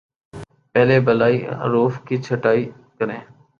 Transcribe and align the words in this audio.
پہلے 0.75 0.99
بالائی 1.05 1.37
حروف 1.61 1.93
کی 2.07 2.17
چھٹائی 2.25 2.63
کریں 2.97 3.19